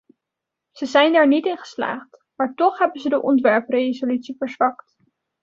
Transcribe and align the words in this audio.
Ze 0.71 0.85
zijn 0.85 1.13
daar 1.13 1.27
niet 1.27 1.45
in 1.45 1.57
geslaagd, 1.57 2.25
maar 2.35 2.53
toch 2.55 2.77
hebben 2.77 3.01
ze 3.01 3.09
de 3.09 3.21
ontwerpresolutie 3.21 4.35
verzwakt. 4.37 4.95